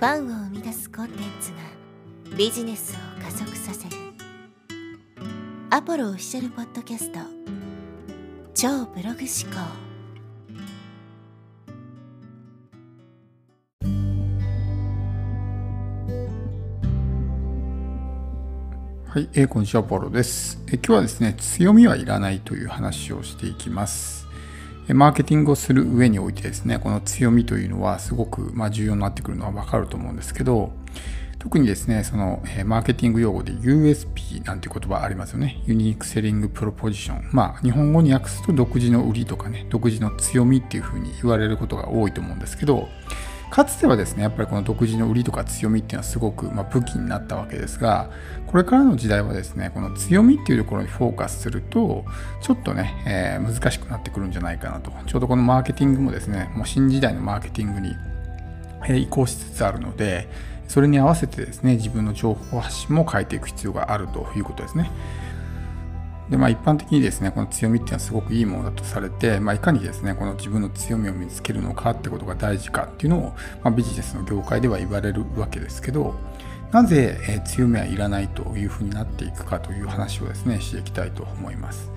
[0.00, 1.58] ファンを生み出すコンテンツが
[2.34, 3.96] ビジネスを加速させる。
[5.68, 7.18] アポロオフィシャルポッドキャスト。
[8.54, 9.60] 超ブログ思考。
[19.06, 24.29] はい、えー、こんにちは、ポロです、え、今日はですね、強みはいらないという話をしていきます。
[24.88, 30.72] マーケティングをする上においてですね、この強みというのはすごくま重要になってくるのはわかると思うんですけど、
[31.40, 35.62] 特にですね、その、えマーケティング用語で USP なんて言葉ありますよね。
[35.66, 37.30] ユニークセリングプロポジション。
[37.32, 42.88] まあ、日本語に訳すと独自の売りとかね、独自の強みっていうふうに言われることが多いと思うんですけど、
[43.50, 48.10] かつてはですね、やっぱりこの独自の売りとか強みっていうのはすごく、ま武器になったわけですが、
[48.46, 52.04] これからの時代はですね、この強みっていうところにフォーカスすると、
[52.42, 54.92] ちょっとね、えー、難しくなってくるんじゃないかなと。
[55.06, 57.96] ちょうどこのマーケティングもですね、もう新時代のマーケティングに
[58.88, 60.28] 移行しつつあるので、
[60.68, 64.90] それに合わせてですね、自分の情報発信も変えていく必要があるということですね。
[66.30, 73.22] で、まあ、一般的にですね、この強みっていうのはすごくいいものだとされて、まあ、いかにですね、この自分の強みを見つけるのかってことが大事かっていうのを、
[73.64, 76.14] まあ、ビジネスの業界では言われるわけですけど、
[76.70, 81.90] なぜ、え強みはいらないというふうになっていくかという話をですね、していきたいと思います。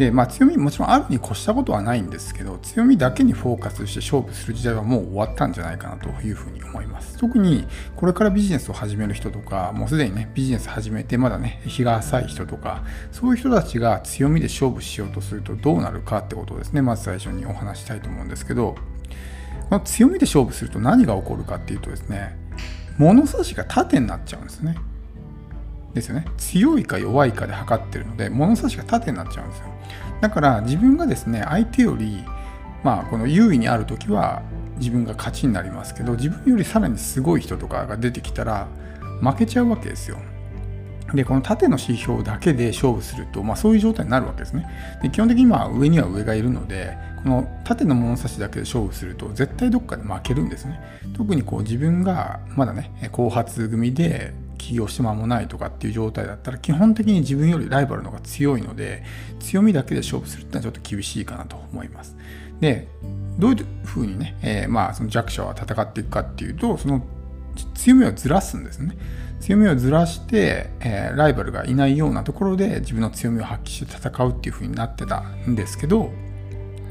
[0.00, 7.18] で、まあ、強みもちろんあるに越したことはないんですけど、強みだけにフォーカスして勝負する時代はもう終わったんじゃないかなというふうに思います。
[7.18, 18.76] 特にこれからビジネスを始める人とか、もうすでにね、ビジネス始めてまだね、日が浅い人とか、そういう人たちが強みで勝負しようとするとどうなるかってことをですね、まず最初にお話したいと思うんですけど、
[19.68, 22.38] この強みで勝負すると何が起こるかっていうとですね、
[22.96, 24.76] 物差しが縦になっちゃうんですね。
[25.92, 26.24] ですよね。
[26.38, 29.79] 強いか弱いかで測ってるので、物差しが縦になっちゃうんですよ。
[30.20, 32.24] だから自分がですね、相手より、
[32.82, 34.42] まあ、この優位にある時は
[34.78, 38.68] 自分が勝ちになりますけど、自分よりさらにすごい人とかが出てきたら
[39.20, 40.18] 負けちゃうわけですよ。
[41.14, 44.68] で、この縦の指標だけで勝負すると、まあ、そういう状態になるわけですね。
[45.02, 50.80] で基本的にまあ上には上がいるので、この縦の物差しだけで勝負すると、絶対どっかで負けるんですね。
[51.16, 59.02] 特にこう自分がまだね、後発組で起業して間もないとかっていう状態だったら基本的に自分よりライバルの方が強いので
[59.40, 62.16] 強みだけで勝負するってのはちょっと厳しいかなと思います。
[62.60, 62.88] で
[63.38, 67.02] どういうふうにね、えー、まあその弱者は戦っていくかっていうとその
[67.74, 68.96] 強みをずらすんですね。
[69.40, 76.10] 強みをずらして、えー、ライバルがいないようなところで自分の強みを発揮して戦うっていうふうになってたんですけど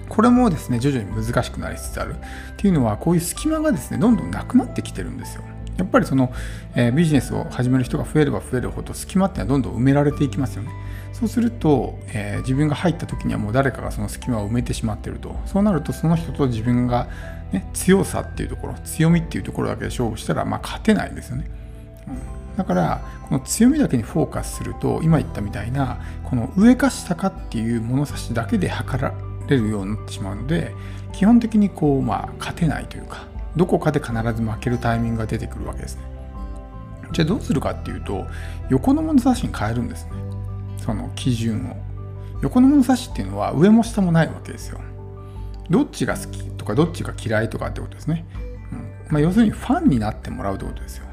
[0.10, 5.44] これもですね徐々に難しくなりつつあるっていうのはこういう隙間がですねどんどんなくなってきてるんですよ。
[5.80, 6.32] やっぱりその、
[6.76, 10.70] えー、ビジネスを始める人が増えれば増えるほど隙間ってのはどんどん埋められていきますよね。
[11.14, 15.36] そうすると、えー、自分が入った時にはもう誰かがその隙間を埋めてしまってると。
[15.46, 17.08] そうなるとその人と自分が、
[17.52, 21.50] ね、強さっていうところ、強みっていうところだけで勝負したら、まあ、勝てないですよね。
[22.08, 29.14] うん、だから、この強みだけにフォーカスすると、今言ったみたいな、この上か下かっていう物差しだけで測ら
[29.48, 30.74] れるようになってしまうので、
[31.12, 36.04] 基本的にこう、まあ、勝てないというか、どこかで必ず負けるタイミングが出てくるわけですね。
[37.12, 38.26] じゃあどうするかっていうと、
[38.70, 40.12] 横の物差しに変えるんですね。
[40.78, 41.78] その基準を。
[42.42, 44.80] 横の物差しっていうのは上も下もないわけですよ。
[45.70, 48.26] どっちが好きとかどっちが嫌いとかってことですね。
[48.72, 51.06] うんまあ、要するにファンになってもらうってことですよ。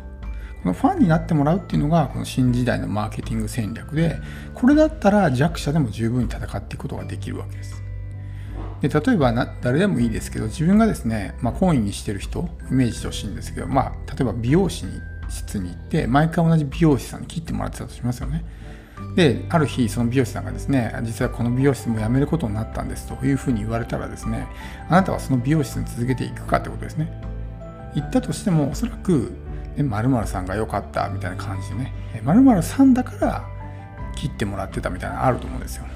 [0.62, 4.18] このファンになってもらうっていうのがこの新時代のマーケティング戦略で
[4.54, 7.85] これだったら弱者でも十分に戦っていくことができるわけです。
[8.81, 18.44] で例えばな誰でもいいですけど自分がですね、まあ、懇意にしてる人イメージしてほしいんですけど、まあ、例えば美容師に室に行って毎回同じ美容師さんに切ってもらってたとしますよね。
[19.15, 24.47] である日その美容師さんがですね実はこの美容室も辞めることになったんですというふうに言われたらですね
[24.88, 27.10] あなたはその美容室に続けていくかってことですね
[27.94, 29.32] 言ったとしてもおそらく
[29.76, 31.92] 〇〇さんが良かったみたいな感じでね
[32.25, 33.44] 〇〇さんだから
[34.16, 35.86] 切ってもらってたみたいなのあると思うんですよ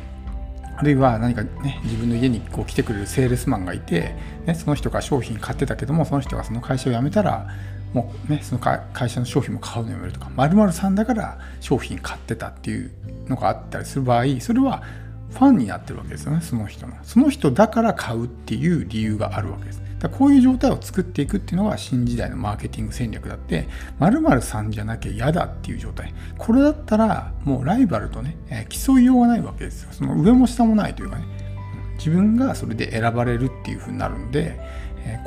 [0.81, 4.15] あるいは何かね、自分の家にこう来てくれるセールスマンがいて、
[4.47, 7.49] ね、その人が商品買ってたけども、その人がその会社を辞めたら、
[7.93, 12.91] もうね、その会社の商品も買うのやめるとか、まるさんだから商品買ってたっていう
[13.28, 14.83] のがあったりする場合、それは
[15.30, 16.94] ファンになってるわけですよね、その人の。
[17.03, 19.82] その人だから買うっていう理由があるわけです。
[20.00, 23.68] だこういう状態を作っていくっていうのが新時代のマーケティング戦略だって、
[23.98, 26.12] 〇〇さんじゃなきゃ嫌だっていう状態。
[26.38, 29.91] これだったら、もうライバルとね、え競いようがないわけですよ。
[29.92, 31.24] その上も下もないというかね、
[31.98, 34.59] 自分がそれで選ばれるっていう風になるんで、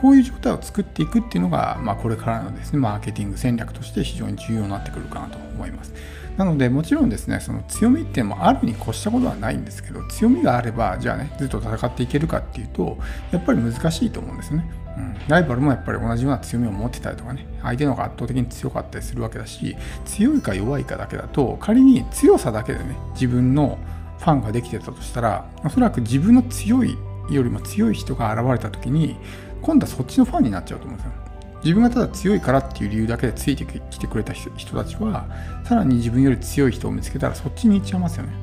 [0.01, 5.93] こういう状態を作っていくっていうのが、まあ、これからのですね、マーケティング戦略として非常に重要になってくるかなと思います。
[6.37, 12.97] なのでもちろんですねその強みっていうのもあるに越したことはないんですけど強みがあればじゃあねずっと戦っていけるかっていうと
[13.31, 14.71] やっぱり難しいと思うんですよね。
[14.95, 19.75] うん、ライバルもやっぱり同じような強みを持ってたりとかね相手の方が圧倒的に強かったりするわけだし
[20.05, 23.79] 強いか弱いかだけだと仮に強さだけでね自分の
[24.19, 26.95] ファンができてたとしたらおそらく自分の強い
[27.29, 29.17] よりも強い人が現れた時に
[29.63, 31.22] 今度はそっちのファンになっちゃうと思うんですよ。
[31.63, 35.27] 自分がただ強いからっていう理由だけでついてきてくれた人たちは
[35.63, 38.33] さらに自分より強い人を見つけたらそっちに行っちゃいますよね。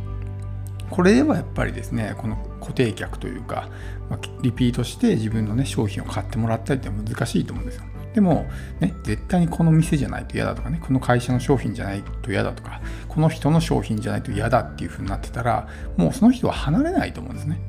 [0.91, 3.69] これではやっぱりですねこの固定客というか、
[4.09, 7.85] まあ、リピートして自分のね商品を買ってもらったりって難しいと思うんですよ。
[8.15, 8.47] でも、
[8.81, 17.61] ね、絶対にこの店じゃないと嫌だとかね、この会社の商品じゃないと嫌だとか、この人の商品じゃないと嫌だっていう風になってたら、もうその人は離れないと思うんですね。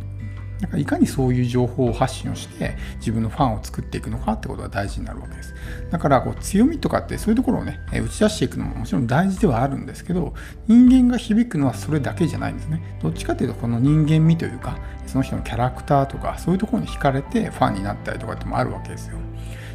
[0.61, 5.55] なんかいかにそういう情報を発信をして自分のファンを作っていくのかってことが大事になるわけです。
[5.89, 10.33] だからこう強みとかってそういうところをね打ち出していくのももちろん大事ではあるんですけど
[10.67, 12.99] 人間が響くのはそれだけじゃないんですね。
[13.01, 14.77] どっちかというとこの人間味というか
[15.07, 19.17] その人のキャラクターとかそういうところに惹かれてファンになったりとかってもあるわけですよ。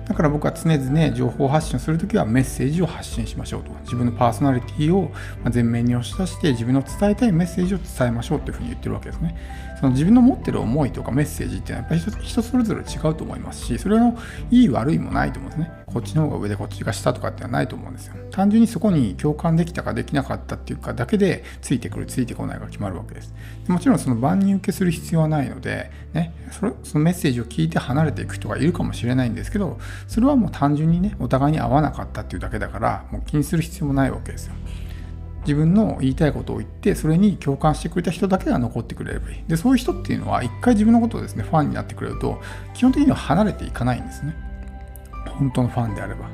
[0.06, 3.72] だから僕は常々情報発信するときはメッセージを発信しましょうと。
[3.82, 5.10] 自分のパーソナリティを
[5.52, 9.36] 前面に押し出して自分の伝えたいメッセージを伝えましょうというふうに言ってるわけですね。
[9.80, 14.16] その自分の持ってる思いとかメッセージっていうのはやっぱり人それぞれ違うと思いますし、それの
[14.50, 15.70] いい悪いもないと思うんですね。
[15.86, 18.14] こっちの方が上でこっちが下とかってはないと思うんですよ。
[18.30, 23.34] 単純にそこに共感できたかできなかったっていうかだけでついてくるついてこないが決まるわけです。
[23.68, 34.54] もちろんその万人受けする必要はないので、ね、それそのメッセージを聞いて離れていく人がいるかもしれないんですけど、それはもう単純にね、お互いに合わなかったっていうだけだから、もう気にする必要もないわけですよ。
[35.46, 39.44] 自分の言いたいことを言ってそれに共感してくれた人だけが残ってくれればいい。
[39.46, 42.40] でそういう人っていうのは一回自分のことをですねファンになってくれると
[42.74, 44.34] 基本的には離れていかないんですね。
[45.38, 46.28] 本当のファンであれば。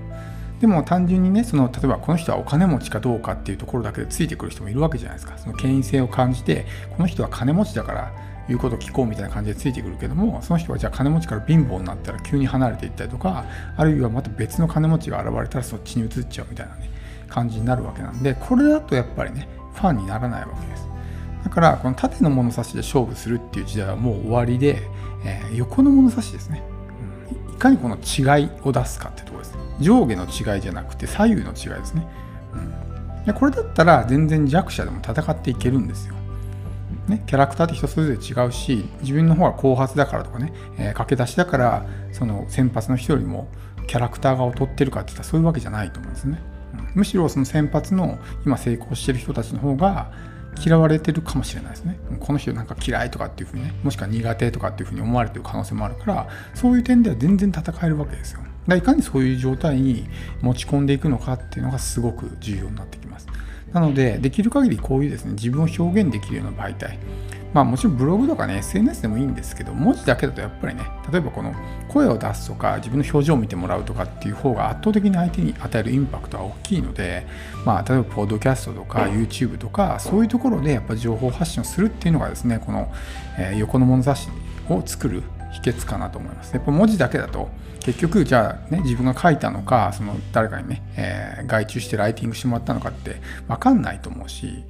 [0.61, 5.37] でも単純にねその例えばこの人はお金持ちかどうかっていうところだけでついてくる人もいるわけじゃないですか。
[5.37, 6.65] その権威性を感じて
[6.97, 8.13] この人は金持ちだから
[8.53, 13.47] 言うこと聞こうみたいな感じでついてくるけどもその人はじゃあ金持ちから貧乏になったら急に離れていったりとか
[13.77, 16.91] あるいはまた別の金持ちが現れたらそっちに移っちゃうみたいなね
[17.29, 20.87] 感じになるわけなんでこれだとやっぱりねファンにならないわけです。
[21.45, 24.83] だからこの縦の物差しで勝負するっていう時代はもう終わりで、
[25.25, 26.63] えー、横の物差しですね、
[27.49, 29.57] うん、いかにこの違いを出すかってとこです。
[29.81, 32.07] 上下の違いじゃなくて左右の違いですね、
[32.53, 36.15] うん、でこれだったら全然弱者でも戦っていけるんですよ。
[37.09, 43.49] ね、キャラクターって人それぞれ違うし自分の方が後発だからとかね、えー、駆け出しだからその先発の人よりも
[43.89, 46.41] キャラクターが劣ってるかっていったらそういうわけじゃないと思うんですね。
[46.47, 46.53] うん
[46.95, 50.13] むしろその先発の今成功してる人たちの方が
[50.63, 51.99] 嫌われてるかもしれないですね。
[52.21, 58.41] この人なんか嫌いとかっていうふうにね、もしくは苦手とかっていうふうに思われてる可能性もあるから、そういう点では全然戦えるわけですよ。
[58.69, 60.07] だいかにそういう状態に
[60.41, 63.27] 持ち込んでいくのかっていうのがすごく重要になってきます。
[63.73, 66.99] なので、できる限りこういうですね、自分を表現できるような媒体、
[67.53, 71.55] まあもちろんブログとかね、SNS でもいいんですけど、文字だけだとやっぱりね、例えばこの
[71.89, 77.27] 声を出すとか、自分の表情を見てもらうとかっていう方が圧倒的に相手に与えるインパクトは大きいので、
[77.65, 82.91] まあ例えばポッドキャストとか YouTube とか、そういうところでやっぱ情報発信をするっていうのがですね、この、
[83.39, 84.29] え横の物差し
[84.69, 85.23] を作る
[85.53, 86.55] 秘訣かなと思います。
[86.55, 87.49] やっぱ文字だけだと、
[87.81, 94.65] 結局じゃあね、自分が書いたのか、その誰かにね、えー、外注してライティングしてもらったのかって分かんないと思うし、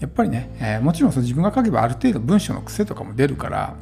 [0.00, 3.74] やっぱりね、えー、もちろんその自分が書けばある程度文章の癖とかも出るから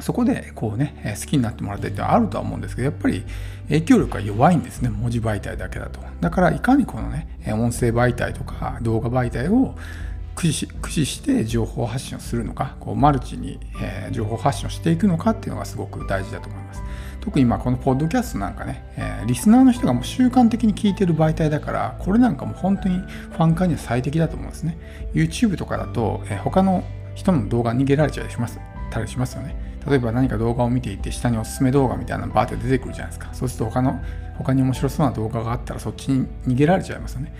[0.00, 3.24] そこでこうね好きになってもらったりってあるとは思うんですけどやっぱり
[3.68, 9.76] 影響力が弱いんですね文字媒体だけだとだからいかにこのね音声媒体とか動画媒体を
[10.34, 16.82] 駆使駆使して情報発信をするのかこうマルチに、え、情報発信をしていくのかっていうのがすごく大事だと思います
[17.20, 24.76] 特にまあこのポッドキャストなんかね、え、リスナーの人がもう習慣的に聞いてる媒体だから、これなんかも本当にファン化には最適だと思うんですね。
[25.14, 28.60] YouTube とかだと、え、他の人の動画逃げられちゃいします
[28.90, 29.73] たりしますよね。
[29.86, 33.28] 例えば何か動画を見ていて、下におすすめ動画みたいなのバーって出てくるじゃないですか。
[33.32, 34.00] そうすると他の、
[34.38, 37.32] 他に面白そうな動画があったらそっちに逃げられちゃいますよね。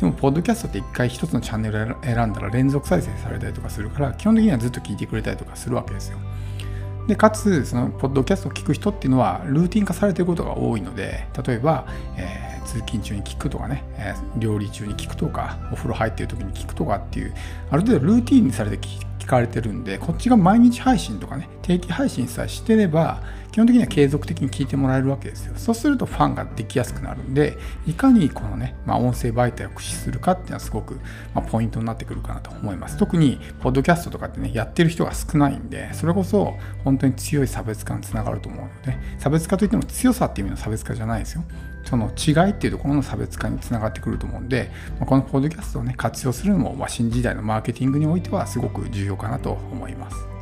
[0.00, 6.18] でも、ポッドキャストって一回一つのチャンネル選んだら連続再生されたりとかするから、基本的にはずっと聞いてくれたりとかするわけですよ。
[7.06, 11.86] でかつそのポッドキャストを聞く人っていうのはルーティン化されてることが多いので例えば、
[12.16, 17.34] えー、通勤中に聞くとかね、えー、料理中に聞くとかお風呂入ってる時に聞くとかっていう
[17.70, 23.22] ある程度ルーティンにされて聞聞かれてるんでこっちが毎日配信とかね定期配信さえしてれば
[23.56, 25.54] 基本的には継続的に聞いてもらえるわけですよ。
[25.56, 27.56] そうするとファンができやすくなるんで、
[27.86, 31.00] いかにこのね、まあ、音声媒体を駆使するかっていうのはすごく、
[31.32, 32.98] ま、ポイントになってくるかなと思います。
[32.98, 36.52] 特に、ポッドキャストとかってね、やってる人が少ないんで、それこそ
[36.84, 41.42] 本当に強い差別化につながると思うので、差別化といっても強さっていう意味の差別化じゃないですよ。
[41.86, 50.35] その違いっていうところの差別化につながってくると思うんで、ま、このポッドキャストをね、活用するのも、ま、新時代のマーケティングにおいてはすごく重要かなと思います。